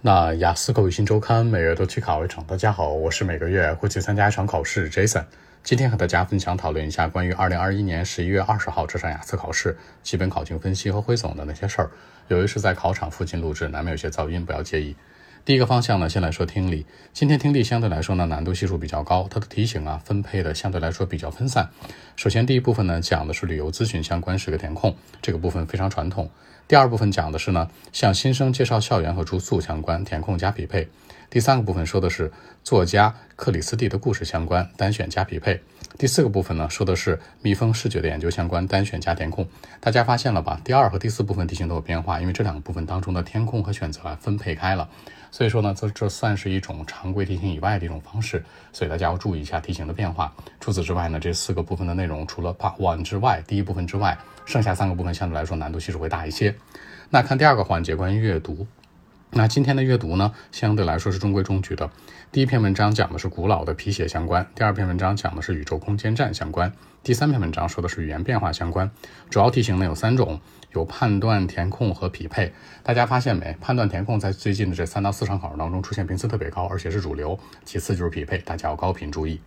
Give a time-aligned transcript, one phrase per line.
[0.00, 2.44] 那雅思口语新周刊每月都去考一场。
[2.44, 5.24] 大家好，我是每个月会去参加一场考试 Jason。
[5.64, 11.90] 今天和大家分享讨论一下关于二零二一年十一月二十号这场雅思考试基本考情分析和汇总的那些事儿。
[12.28, 14.94] 由于是在考场附近录制，难免有些噪音，不要介意。
[15.48, 16.84] 第一个方向呢，先来说听力。
[17.14, 21.70] 今天听力相对来说呢难度系数比较高，它的题型啊分配的相对来说比较分散。
[22.16, 26.28] 首先第一部分呢讲的是旅游咨询相关十个填空，这个部分非常传统。
[26.68, 30.86] 第二部分讲的是呢，向新生介绍校园和住宿相关，填空加匹配。
[31.30, 32.32] 第三个部分说的是
[32.64, 35.60] 作家克里斯蒂的故事相关，单选加匹配。
[35.98, 39.46] 第四个部分呢，说的是蜜蜂视觉的研究相关，单选加填空。
[39.80, 40.60] 大家发现了吧？
[40.64, 44.88] 第二和第四部分题型都有变化，因为这两个部分当中的填空和选择啊分配开了。
[45.30, 50.32] 所以说呢，这这算是一种常规题型以外的一种方式，所以大家要注意一下题型的变化。
[50.60, 54.16] 除此之外呢，这四个部分的内容除了 Part One 之外，第一部分之外。
[54.46, 56.54] 剩下三个部分相对来说难度系数会大一些。
[57.10, 58.66] 那看第二个环节，关于阅读。
[59.30, 61.90] 那今天的阅读呢，相对来说是中规中矩的。
[62.32, 68.90] 第一篇文章讲的是古老的皮鞋相关，第二篇文章讲的是宇宙空间站相关，第三篇文章说的是语言变化相关。
[69.28, 70.40] 主要题型呢有三种，
[70.72, 72.52] 有判断、填空和匹配。
[72.82, 73.54] 大家发现没？
[73.60, 77.38] 判断、填空在最近的这三到四场考试当中出现频次特别高，而且是主流。
[77.64, 79.40] 其次就是匹配，大家要高频注意。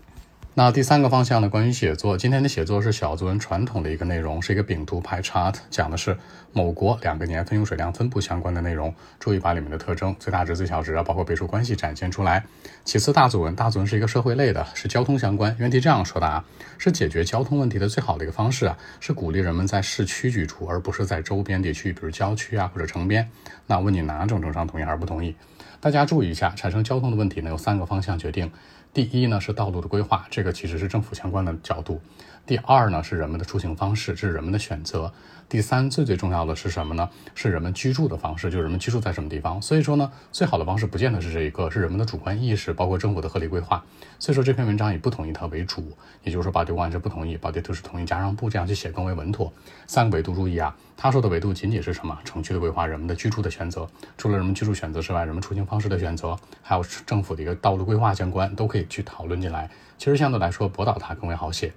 [0.53, 1.47] 那第三个方向呢？
[1.47, 6.17] 关于写作，今天的写作是小作文传统的一个内容，是一个饼图排 chart，讲的是
[6.51, 8.93] 某国两个年份用水量分布相关的内容。
[9.17, 12.43] 注意把里面的特征、最大值、最小值啊，包括倍数关系展现出来。
[12.83, 15.55] 其次，大作文，大作文是一个社会类的，是交通相关。
[15.57, 16.43] 原题这样说的啊，
[16.77, 23.25] 是解决交通问题的最好的一个方式啊，是鼓励人们在市区居住，而不是在周边地区，比如郊区啊或者城边。
[23.67, 25.33] 那问你哪种政商同意还是不同意？
[25.81, 28.51] 大家注意一下，产生交通的问题呢，有三个方向决定。
[28.93, 31.99] 第一呢是道路的规划，这个其实是政府相关的角度。
[32.45, 35.11] 第二呢是人们的出行方式，这是人们的选择。
[35.47, 37.09] 第三最最重要的是什么呢？
[37.35, 39.61] 是人们居住的方式，就是人们居住在什么地方。
[39.61, 43.83] 所以说呢，最好的方式不见得是这一个，是人们的主观意识，包括政府的合理规划。
[44.17, 45.91] 所以说这篇文章以不同意它为主，
[46.23, 49.51] 也就是说 body one 是不同意，body two 是同意加上不，这样去写更为稳妥。
[49.87, 52.17] 三个维度注意啊，他说的维度仅仅是什么？
[52.23, 53.85] 城区的规划，人们的居住的选择。
[54.17, 59.69] 除了人们居住选择之外，人们出行方式的选择，还有政府的一个道路规划相关，都可以去讨论进来。
[59.97, 61.73] 其实相对来说，博导它更为好写。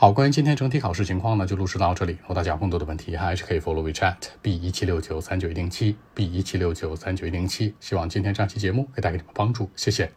[0.00, 2.12] 好，关于今天整体考试情况呢，就录制到这里。
[2.22, 7.74] 如果大家有更多的问题，还是可以 follow WeChat B 一七六九三九一零七 B 一七六九三九一零七。
[7.80, 10.10] 希望今天这期节目可以带给你们帮助，谢谢。